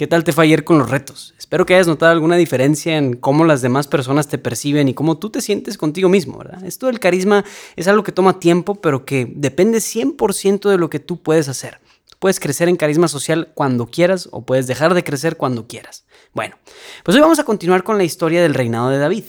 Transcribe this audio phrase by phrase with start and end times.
[0.00, 1.34] ¿Qué tal te fue ayer con los retos?
[1.38, 5.18] Espero que hayas notado alguna diferencia en cómo las demás personas te perciben y cómo
[5.18, 6.64] tú te sientes contigo mismo, ¿verdad?
[6.64, 7.44] Esto del carisma
[7.76, 11.80] es algo que toma tiempo, pero que depende 100% de lo que tú puedes hacer.
[12.18, 16.06] Puedes crecer en carisma social cuando quieras o puedes dejar de crecer cuando quieras.
[16.32, 16.56] Bueno,
[17.04, 19.24] pues hoy vamos a continuar con la historia del reinado de David.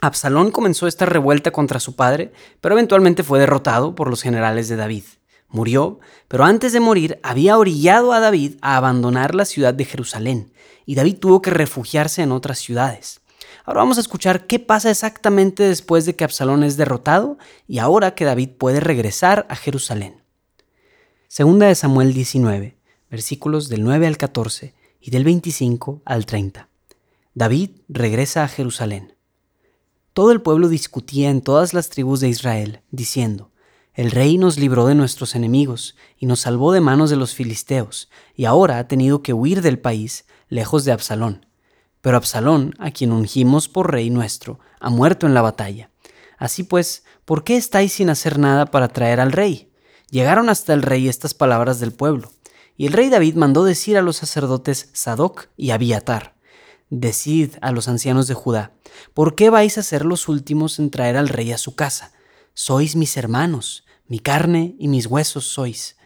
[0.00, 4.76] Absalón comenzó esta revuelta contra su padre, pero eventualmente fue derrotado por los generales de
[4.76, 5.02] David.
[5.48, 10.52] Murió, pero antes de morir había orillado a David a abandonar la ciudad de Jerusalén,
[10.84, 13.20] y David tuvo que refugiarse en otras ciudades.
[13.64, 18.14] Ahora vamos a escuchar qué pasa exactamente después de que Absalón es derrotado y ahora
[18.14, 20.22] que David puede regresar a Jerusalén.
[21.28, 22.78] Segunda de Samuel 19,
[23.10, 26.68] versículos del 9 al 14 y del 25 al 30.
[27.34, 29.14] David regresa a Jerusalén.
[30.14, 33.50] Todo el pueblo discutía en todas las tribus de Israel, diciendo,
[33.98, 38.08] el rey nos libró de nuestros enemigos y nos salvó de manos de los filisteos,
[38.36, 41.46] y ahora ha tenido que huir del país, lejos de Absalón.
[42.00, 45.90] Pero Absalón, a quien ungimos por rey nuestro, ha muerto en la batalla.
[46.36, 49.72] Así pues, ¿por qué estáis sin hacer nada para traer al rey?
[50.10, 52.30] Llegaron hasta el rey estas palabras del pueblo.
[52.76, 56.36] Y el rey David mandó decir a los sacerdotes Sadoc y Abiatar,
[56.88, 58.70] Decid a los ancianos de Judá,
[59.12, 62.12] ¿por qué vais a ser los últimos en traer al rey a su casa?
[62.54, 65.96] Sois mis hermanos, mi carne y mis huesos sois.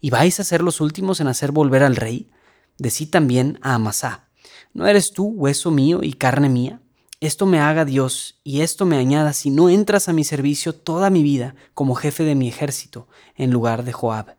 [0.00, 2.30] ¿Y vais a ser los últimos en hacer volver al rey?
[2.78, 4.28] Decí también a Amasá,
[4.72, 6.80] ¿no eres tú hueso mío y carne mía?
[7.20, 11.10] Esto me haga Dios y esto me añada si no entras a mi servicio toda
[11.10, 14.36] mi vida como jefe de mi ejército en lugar de Joab.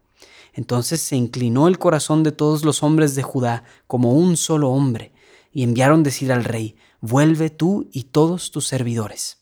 [0.54, 5.14] Entonces se inclinó el corazón de todos los hombres de Judá como un solo hombre,
[5.54, 9.38] y enviaron decir al rey, vuelve tú y todos tus servidores.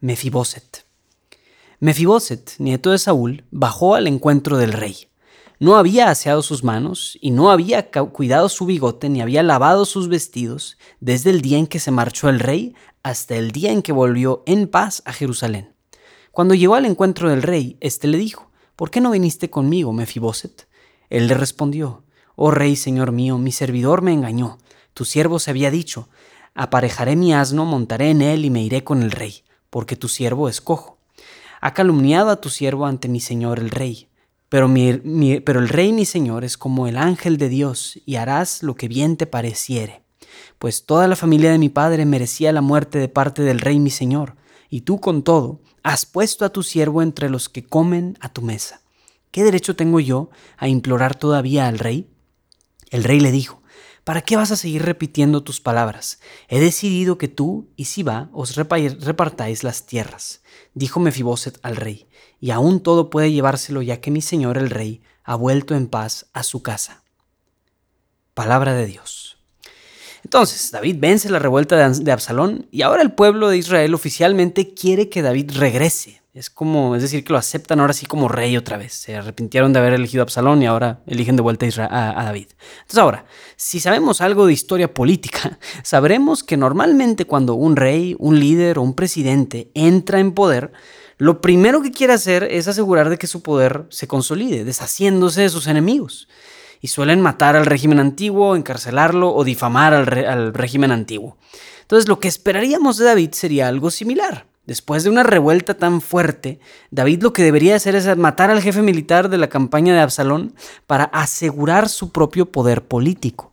[0.00, 0.84] Mefiboset.
[1.82, 5.08] Mefiboset, nieto de Saúl, bajó al encuentro del rey.
[5.58, 10.06] No había aseado sus manos y no había cuidado su bigote ni había lavado sus
[10.06, 13.90] vestidos desde el día en que se marchó el rey hasta el día en que
[13.90, 15.74] volvió en paz a Jerusalén.
[16.30, 20.68] Cuando llegó al encuentro del rey, éste le dijo, ¿Por qué no viniste conmigo, Mefiboset?
[21.10, 22.04] Él le respondió,
[22.36, 24.58] Oh rey, señor mío, mi servidor me engañó.
[24.94, 26.08] Tu siervo se había dicho,
[26.54, 30.48] aparejaré mi asno, montaré en él y me iré con el rey, porque tu siervo
[30.48, 31.01] es cojo.
[31.62, 34.08] Ha calumniado a tu siervo ante mi señor el rey.
[34.48, 34.68] Pero,
[35.44, 38.88] pero el rey mi señor es como el ángel de Dios, y harás lo que
[38.88, 40.02] bien te pareciere.
[40.58, 43.90] Pues toda la familia de mi padre merecía la muerte de parte del rey mi
[43.90, 44.34] señor,
[44.70, 48.42] y tú con todo has puesto a tu siervo entre los que comen a tu
[48.42, 48.80] mesa.
[49.30, 52.10] ¿Qué derecho tengo yo a implorar todavía al rey?
[52.90, 53.61] El rey le dijo,
[54.04, 56.18] ¿Para qué vas a seguir repitiendo tus palabras?
[56.48, 60.42] He decidido que tú y Siba os repartáis las tierras,
[60.74, 62.08] dijo Mefiboset al rey,
[62.40, 66.26] y aún todo puede llevárselo ya que mi señor el rey ha vuelto en paz
[66.32, 67.04] a su casa.
[68.34, 69.38] Palabra de Dios.
[70.24, 75.08] Entonces, David vence la revuelta de Absalón y ahora el pueblo de Israel oficialmente quiere
[75.10, 78.78] que David regrese es como, es decir, que lo aceptan ahora sí como rey otra
[78.78, 78.94] vez.
[78.94, 82.46] Se arrepintieron de haber elegido a Absalón y ahora eligen de vuelta a, David.
[82.80, 83.26] Entonces ahora,
[83.56, 88.82] si sabemos algo de historia política, sabremos que normalmente cuando un rey, un líder o
[88.82, 90.72] un presidente entra en poder,
[91.18, 95.50] lo primero que quiere hacer es asegurar de que su poder se consolide, deshaciéndose de
[95.50, 96.28] sus enemigos.
[96.80, 101.36] Y suelen matar al régimen antiguo, encarcelarlo o difamar al, al régimen antiguo.
[101.82, 104.46] Entonces lo que esperaríamos de David sería algo similar.
[104.66, 106.60] Después de una revuelta tan fuerte,
[106.90, 110.54] David lo que debería hacer es matar al jefe militar de la campaña de Absalón
[110.86, 113.52] para asegurar su propio poder político.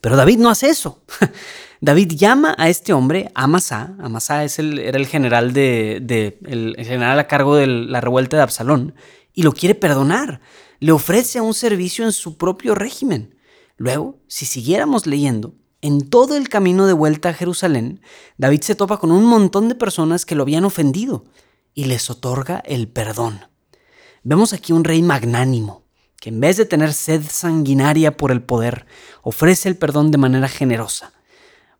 [0.00, 1.02] Pero David no hace eso.
[1.80, 5.96] David llama a este hombre, Amasá, Amasá es el, era el general, de,
[6.46, 8.94] el general a cargo de la revuelta de Absalón,
[9.34, 10.40] y lo quiere perdonar.
[10.78, 13.34] Le ofrece un servicio en su propio régimen.
[13.76, 18.00] Luego, si siguiéramos leyendo, en todo el camino de vuelta a Jerusalén,
[18.36, 21.24] David se topa con un montón de personas que lo habían ofendido
[21.74, 23.40] y les otorga el perdón.
[24.22, 25.84] Vemos aquí un rey magnánimo,
[26.20, 28.86] que en vez de tener sed sanguinaria por el poder,
[29.22, 31.12] ofrece el perdón de manera generosa.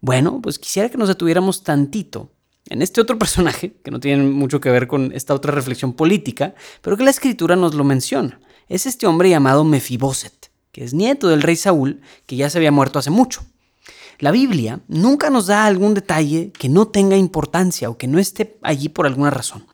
[0.00, 2.32] Bueno, pues quisiera que nos detuviéramos tantito
[2.70, 6.54] en este otro personaje, que no tiene mucho que ver con esta otra reflexión política,
[6.80, 8.40] pero que la escritura nos lo menciona.
[8.68, 12.72] Es este hombre llamado Mefiboset, que es nieto del rey Saúl, que ya se había
[12.72, 13.42] muerto hace mucho.
[14.20, 18.58] La Biblia nunca nos da algún detalle que no tenga importancia o que no esté
[18.60, 19.64] allí por alguna razón.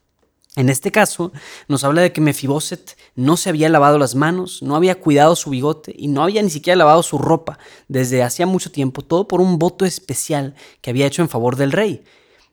[0.54, 1.32] En este caso,
[1.66, 5.50] nos habla de que Mefiboset no se había lavado las manos, no había cuidado su
[5.50, 7.58] bigote y no había ni siquiera lavado su ropa
[7.88, 11.72] desde hacía mucho tiempo, todo por un voto especial que había hecho en favor del
[11.72, 12.04] rey.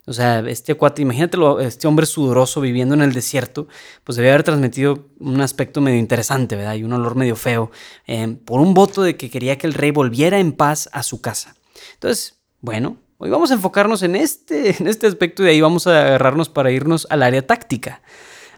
[0.04, 3.68] O sea, este cuate, imagínatelo, este hombre sudoroso viviendo en el desierto,
[4.02, 6.74] pues debía haber transmitido un aspecto medio interesante, ¿verdad?
[6.74, 7.70] Y un olor medio feo,
[8.08, 11.22] eh, por un voto de que quería que el rey volviera en paz a su
[11.22, 11.54] casa.
[11.94, 15.86] Entonces, bueno, Hoy vamos a enfocarnos en este, en este aspecto y de ahí vamos
[15.86, 18.02] a agarrarnos para irnos al área táctica.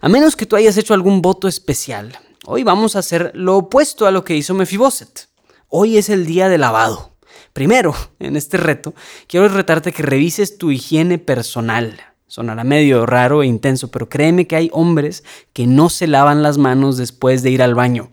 [0.01, 4.07] A menos que tú hayas hecho algún voto especial, hoy vamos a hacer lo opuesto
[4.07, 5.29] a lo que hizo Mefiboset.
[5.69, 7.17] Hoy es el día de lavado.
[7.53, 8.95] Primero, en este reto,
[9.29, 12.01] quiero retarte que revises tu higiene personal.
[12.27, 15.23] Sonará medio raro e intenso, pero créeme que hay hombres
[15.53, 18.11] que no se lavan las manos después de ir al baño.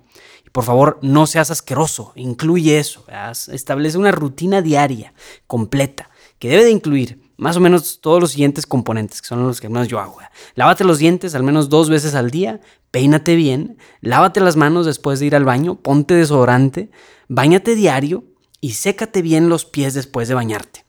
[0.53, 3.03] Por favor, no seas asqueroso, incluye eso.
[3.51, 5.13] Establece una rutina diaria,
[5.47, 6.09] completa
[6.43, 9.69] que debe de incluir más o menos todos los siguientes componentes, que son los que
[9.69, 10.17] más yo hago.
[10.55, 12.59] Lávate los dientes al menos dos veces al día,
[12.91, 16.91] peínate bien, lávate las manos después de ir al baño, ponte desodorante,
[17.29, 18.25] bañate diario
[18.59, 20.85] y sécate bien los pies después de bañarte.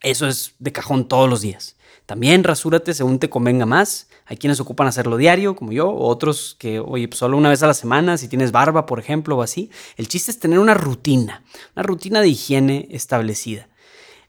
[0.00, 1.76] Eso es de cajón todos los días.
[2.04, 4.08] También rasúrate según te convenga más.
[4.30, 7.64] Hay quienes ocupan hacerlo diario, como yo, o otros que, oye, pues solo una vez
[7.64, 9.72] a la semana, si tienes barba, por ejemplo, o así.
[9.96, 11.42] El chiste es tener una rutina,
[11.74, 13.66] una rutina de higiene establecida.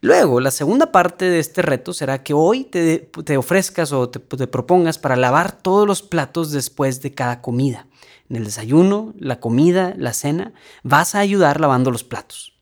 [0.00, 4.18] Luego, la segunda parte de este reto será que hoy te, ofrezcas o te,
[4.48, 7.86] propongas para lavar todos los platos después de cada comida.
[8.28, 10.52] En el desayuno, la comida, la cena,
[10.82, 12.58] vas a ayudar lavando los platos.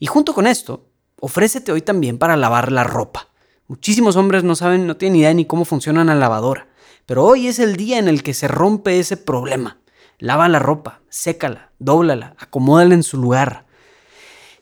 [0.00, 0.88] Y junto con esto,
[1.20, 3.28] ofrécete hoy también para lavar la ropa.
[3.68, 6.71] Muchísimos hombres no saben, no tienen idea ni cómo funciona la lavadora.
[7.06, 9.78] Pero hoy es el día en el que se rompe ese problema.
[10.18, 13.66] Lava la ropa, sécala, dóblala, acomódala en su lugar.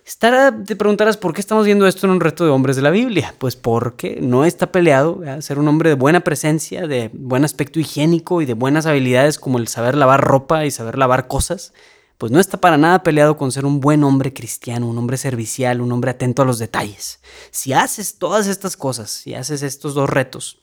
[0.06, 2.90] Estará, te preguntarás por qué estamos viendo esto en un reto de hombres de la
[2.90, 3.34] Biblia.
[3.38, 8.42] Pues porque no está peleado ser un hombre de buena presencia, de buen aspecto higiénico
[8.42, 11.74] y de buenas habilidades como el saber lavar ropa y saber lavar cosas.
[12.18, 15.80] Pues no está para nada peleado con ser un buen hombre cristiano, un hombre servicial,
[15.80, 17.20] un hombre atento a los detalles.
[17.50, 20.60] Si haces todas estas cosas, si haces estos dos retos,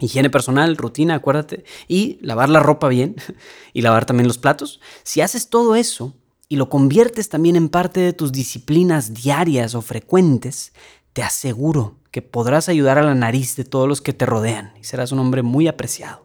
[0.00, 3.16] higiene personal, rutina, acuérdate, y lavar la ropa bien
[3.72, 6.14] y lavar también los platos, si haces todo eso,
[6.48, 10.72] y lo conviertes también en parte de tus disciplinas diarias o frecuentes,
[11.12, 14.84] te aseguro que podrás ayudar a la nariz de todos los que te rodean y
[14.84, 16.23] serás un hombre muy apreciado.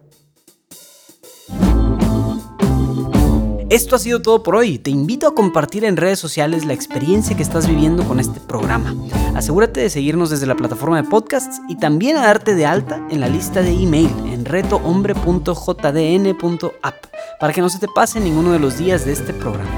[3.70, 4.78] Esto ha sido todo por hoy.
[4.78, 8.96] Te invito a compartir en redes sociales la experiencia que estás viviendo con este programa.
[9.36, 13.20] Asegúrate de seguirnos desde la plataforma de podcasts y también a darte de alta en
[13.20, 17.06] la lista de email en retohombre.jdn.app
[17.38, 19.70] para que no se te pase ninguno de los días de este programa.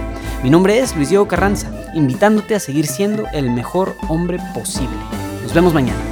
[0.43, 4.97] Mi nombre es Luis Diego Carranza, invitándote a seguir siendo el mejor hombre posible.
[5.43, 6.12] Nos vemos mañana.